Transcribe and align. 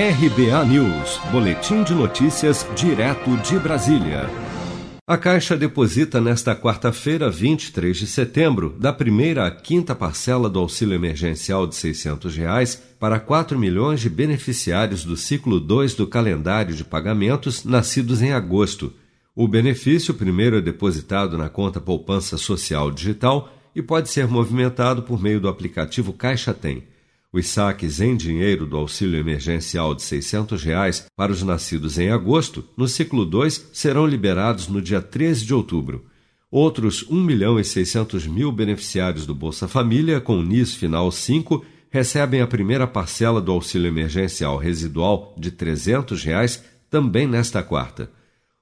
RBA 0.00 0.64
News, 0.66 1.20
Boletim 1.32 1.82
de 1.82 1.92
Notícias, 1.92 2.64
direto 2.76 3.36
de 3.38 3.58
Brasília. 3.58 4.30
A 5.04 5.18
Caixa 5.18 5.56
deposita 5.56 6.20
nesta 6.20 6.54
quarta-feira, 6.54 7.28
23 7.28 7.96
de 7.96 8.06
setembro, 8.06 8.76
da 8.78 8.92
primeira 8.92 9.44
à 9.44 9.50
quinta 9.50 9.96
parcela 9.96 10.48
do 10.48 10.60
auxílio 10.60 10.94
emergencial 10.94 11.66
de 11.66 11.74
600 11.74 12.36
reais 12.36 12.80
para 13.00 13.18
4 13.18 13.58
milhões 13.58 13.98
de 13.98 14.08
beneficiários 14.08 15.04
do 15.04 15.16
ciclo 15.16 15.58
2 15.58 15.94
do 15.94 16.06
calendário 16.06 16.76
de 16.76 16.84
pagamentos 16.84 17.64
nascidos 17.64 18.22
em 18.22 18.32
agosto. 18.32 18.92
O 19.34 19.48
benefício 19.48 20.14
primeiro 20.14 20.58
é 20.58 20.60
depositado 20.60 21.36
na 21.36 21.48
conta 21.48 21.80
Poupança 21.80 22.38
Social 22.38 22.92
Digital 22.92 23.52
e 23.74 23.82
pode 23.82 24.10
ser 24.10 24.28
movimentado 24.28 25.02
por 25.02 25.20
meio 25.20 25.40
do 25.40 25.48
aplicativo 25.48 26.12
Caixa 26.12 26.54
Tem. 26.54 26.84
Os 27.38 27.46
saques 27.46 28.00
em 28.00 28.16
dinheiro 28.16 28.66
do 28.66 28.76
auxílio 28.76 29.16
emergencial 29.16 29.94
de 29.94 30.02
600 30.02 30.60
reais 30.64 31.06
para 31.14 31.30
os 31.30 31.40
nascidos 31.40 31.96
em 31.96 32.10
agosto, 32.10 32.64
no 32.76 32.88
ciclo 32.88 33.24
2, 33.24 33.70
serão 33.72 34.04
liberados 34.04 34.66
no 34.66 34.82
dia 34.82 35.00
13 35.00 35.46
de 35.46 35.54
outubro. 35.54 36.04
Outros 36.50 37.06
1 37.08 37.14
milhão 37.14 37.60
e 37.60 37.62
600 37.62 38.26
mil 38.26 38.50
beneficiários 38.50 39.24
do 39.24 39.36
Bolsa 39.36 39.68
Família, 39.68 40.20
com 40.20 40.42
NIS 40.42 40.74
final 40.74 41.12
5, 41.12 41.64
recebem 41.88 42.40
a 42.40 42.46
primeira 42.48 42.88
parcela 42.88 43.40
do 43.40 43.52
auxílio 43.52 43.86
emergencial 43.86 44.56
residual 44.56 45.32
de 45.38 45.52
300 45.52 46.24
reais 46.24 46.64
também 46.90 47.28
nesta 47.28 47.62
quarta. 47.62 48.10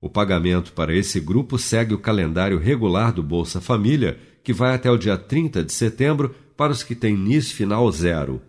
O 0.00 0.08
pagamento 0.08 0.72
para 0.72 0.96
esse 0.96 1.20
grupo 1.20 1.58
segue 1.58 1.92
o 1.92 1.98
calendário 1.98 2.58
regular 2.58 3.12
do 3.12 3.22
Bolsa 3.22 3.60
Família, 3.60 4.18
que 4.42 4.54
vai 4.54 4.74
até 4.74 4.90
o 4.90 4.96
dia 4.96 5.18
30 5.18 5.62
de 5.62 5.72
setembro 5.74 6.34
para 6.56 6.72
os 6.72 6.82
que 6.82 6.94
têm 6.94 7.14
NIS 7.14 7.52
final 7.52 7.92
zero. 7.92 8.40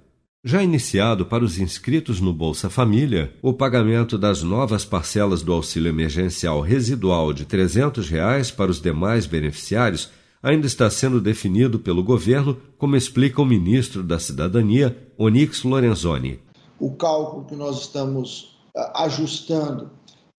Já 0.46 0.62
iniciado 0.62 1.26
para 1.26 1.46
os 1.46 1.58
inscritos 1.58 2.20
no 2.20 2.34
Bolsa 2.34 2.70
Família, 2.70 3.34
o 3.42 3.54
pagamento 3.54 4.18
das 4.18 4.44
novas 4.44 4.84
parcelas 4.84 5.42
do 5.42 5.54
auxílio 5.54 5.88
emergencial 5.88 6.60
residual 6.60 7.32
de 7.32 7.46
300 7.46 8.10
reais 8.10 8.52
para 8.52 8.70
os 8.70 8.82
demais 8.82 9.26
beneficiários 9.26 10.12
ainda 10.42 10.68
está 10.68 10.90
sendo 10.90 11.22
definido 11.22 11.80
pelo 11.80 12.04
governo, 12.04 12.58
como 12.78 12.98
explica 12.98 13.42
o 13.42 13.46
ministro 13.46 14.04
da 14.04 14.20
Cidadania, 14.20 14.98
Onix 15.18 15.64
Lorenzoni. 15.64 16.42
O 16.78 16.92
cálculo 16.92 17.46
que 17.46 17.56
nós 17.56 17.80
estamos 17.80 18.60
ah, 18.76 19.06
ajustando 19.06 19.92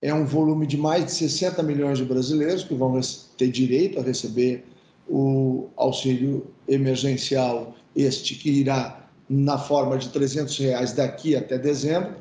é 0.03 0.13
um 0.13 0.27
volume 0.27 0.67
de 0.67 0.77
mais 0.77 1.07
de 1.07 1.13
60 1.13 1.63
milhões 1.63 1.97
de 1.97 2.05
brasileiros 2.05 2.63
que 2.63 2.75
vão 2.75 3.01
ter 3.39 3.49
direito 3.49 3.99
a 3.99 4.03
receber 4.03 4.67
o 5.09 5.71
auxílio 5.79 6.47
emergencial, 6.69 7.75
este 7.97 8.35
que 8.35 8.51
irá 8.51 9.04
na 9.29 9.59
forma 9.59 9.97
de 9.99 10.09
300 10.09 10.57
reais 10.59 10.93
daqui 10.93 11.35
até 11.35 11.59
dezembro, 11.59 12.15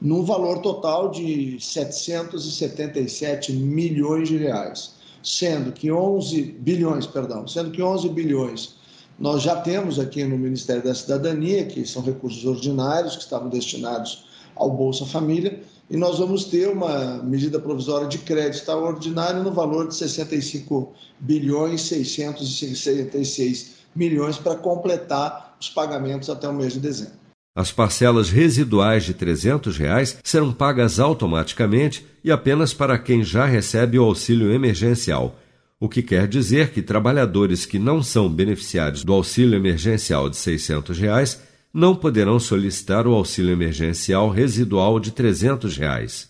num 0.00 0.24
valor 0.24 0.60
total 0.60 1.10
de 1.10 1.58
777 1.60 3.52
milhões 3.52 4.28
de 4.28 4.36
reais, 4.36 4.94
sendo 5.22 5.72
que 5.72 5.92
11 5.92 6.42
bilhões, 6.60 7.06
perdão, 7.06 7.46
sendo 7.46 7.70
que 7.70 7.82
11 7.82 8.08
bilhões 8.08 8.80
nós 9.20 9.42
já 9.42 9.56
temos 9.56 9.98
aqui 9.98 10.24
no 10.24 10.38
Ministério 10.38 10.82
da 10.82 10.94
Cidadania, 10.94 11.66
que 11.66 11.84
são 11.84 12.00
recursos 12.00 12.42
ordinários 12.46 13.16
que 13.16 13.22
estavam 13.22 13.50
destinados 13.50 14.24
ao 14.56 14.70
Bolsa 14.70 15.04
Família, 15.04 15.60
e 15.90 15.96
nós 15.96 16.18
vamos 16.18 16.44
ter 16.44 16.68
uma 16.70 17.22
medida 17.22 17.60
provisória 17.60 18.08
de 18.08 18.16
crédito 18.16 18.54
extraordinário 18.54 19.42
no 19.42 19.52
valor 19.52 19.88
de 19.88 19.94
65 19.94 20.94
bilhões 21.18 21.82
666 21.82 23.72
milhões 23.94 24.38
para 24.38 24.54
completar 24.54 25.49
os 25.60 25.68
pagamentos 25.68 26.30
até 26.30 26.48
o 26.48 26.54
mês 26.54 26.72
de 26.72 26.80
dezembro. 26.80 27.20
As 27.54 27.70
parcelas 27.70 28.30
residuais 28.30 29.04
de 29.04 29.12
300 29.12 29.76
reais 29.76 30.18
serão 30.24 30.52
pagas 30.52 30.98
automaticamente 30.98 32.06
e 32.24 32.30
apenas 32.30 32.72
para 32.72 32.98
quem 32.98 33.22
já 33.22 33.44
recebe 33.44 33.98
o 33.98 34.04
auxílio 34.04 34.52
emergencial, 34.52 35.38
o 35.78 35.88
que 35.88 36.02
quer 36.02 36.26
dizer 36.28 36.70
que 36.70 36.80
trabalhadores 36.80 37.66
que 37.66 37.78
não 37.78 38.02
são 38.02 38.28
beneficiários 38.28 39.04
do 39.04 39.12
auxílio 39.12 39.56
emergencial 39.56 40.30
de 40.30 40.36
600 40.36 40.98
reais 40.98 41.42
não 41.72 41.94
poderão 41.94 42.38
solicitar 42.38 43.06
o 43.06 43.14
auxílio 43.14 43.52
emergencial 43.52 44.30
residual 44.30 44.98
de 44.98 45.10
300 45.10 45.76
reais. 45.76 46.29